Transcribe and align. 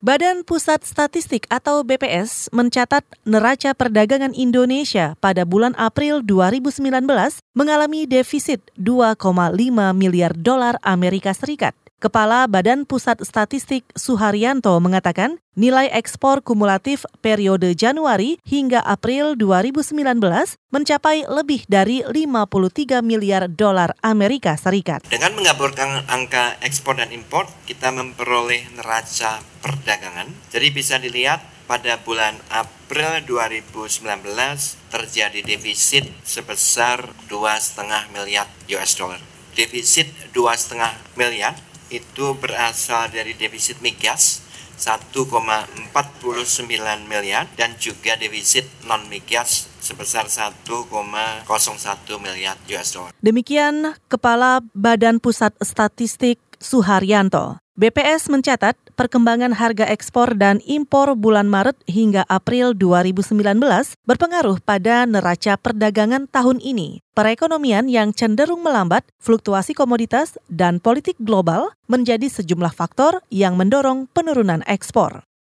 Badan 0.00 0.48
Pusat 0.48 0.88
Statistik 0.88 1.44
atau 1.52 1.84
BPS 1.84 2.48
mencatat 2.56 3.04
neraca 3.28 3.76
perdagangan 3.76 4.32
Indonesia 4.32 5.12
pada 5.20 5.44
bulan 5.44 5.76
April 5.76 6.24
2019 6.24 7.04
mengalami 7.52 8.08
defisit 8.08 8.64
2,5 8.80 9.20
miliar 9.92 10.32
dolar 10.32 10.80
Amerika 10.80 11.36
Serikat. 11.36 11.76
Kepala 12.00 12.48
Badan 12.48 12.88
Pusat 12.88 13.28
Statistik 13.28 13.84
Suharyanto 13.92 14.72
mengatakan 14.80 15.36
nilai 15.58 15.90
ekspor 15.90 16.40
kumulatif 16.40 17.02
periode 17.18 17.74
Januari 17.74 18.38
hingga 18.46 18.78
April 18.86 19.34
2019 19.34 19.98
mencapai 20.70 21.26
lebih 21.26 21.66
dari 21.66 22.06
53 22.06 23.02
miliar 23.02 23.50
dolar 23.50 23.98
Amerika 24.00 24.54
Serikat. 24.54 25.02
Dengan 25.10 25.34
menggabungkan 25.34 26.06
angka 26.06 26.56
ekspor 26.62 27.02
dan 27.02 27.10
impor, 27.10 27.50
kita 27.66 27.90
memperoleh 27.90 28.70
neraca 28.78 29.42
perdagangan. 29.60 30.30
Jadi 30.54 30.68
bisa 30.70 31.02
dilihat 31.02 31.42
pada 31.70 32.02
bulan 32.02 32.34
April 32.50 33.22
2019 33.26 34.02
terjadi 34.90 35.40
defisit 35.46 36.02
sebesar 36.26 37.14
2,5 37.30 38.10
miliar 38.10 38.50
US 38.74 38.92
dollar. 38.98 39.22
Defisit 39.54 40.10
2,5 40.34 40.74
miliar 41.14 41.54
itu 41.90 42.34
berasal 42.38 43.10
dari 43.10 43.34
defisit 43.34 43.78
migas 43.82 44.49
1,49 44.80 45.92
miliar 47.04 47.44
dan 47.54 47.76
juga 47.76 48.16
defisit 48.16 48.64
non 48.88 49.04
migas 49.12 49.68
sebesar 49.84 50.26
1,01 50.32 51.44
miliar 52.16 52.56
US 52.72 52.88
dollar. 52.96 53.12
Demikian 53.20 53.92
Kepala 54.08 54.64
Badan 54.72 55.20
Pusat 55.20 55.60
Statistik 55.60 56.40
Suharyanto. 56.56 57.60
BPS 57.80 58.28
mencatat 58.28 58.76
perkembangan 58.92 59.56
harga 59.56 59.88
ekspor 59.88 60.36
dan 60.36 60.60
impor 60.68 61.16
bulan 61.16 61.48
Maret 61.48 61.80
hingga 61.88 62.28
April 62.28 62.76
2019 62.76 63.40
berpengaruh 64.04 64.60
pada 64.60 65.08
neraca 65.08 65.56
perdagangan 65.56 66.28
tahun 66.28 66.60
ini. 66.60 67.00
Perekonomian 67.16 67.88
yang 67.88 68.12
cenderung 68.12 68.60
melambat, 68.60 69.08
fluktuasi 69.16 69.72
komoditas, 69.72 70.36
dan 70.52 70.76
politik 70.76 71.16
global 71.24 71.72
menjadi 71.88 72.28
sejumlah 72.28 72.76
faktor 72.76 73.24
yang 73.32 73.56
mendorong 73.56 74.12
penurunan 74.12 74.60
ekspor. 74.68 75.24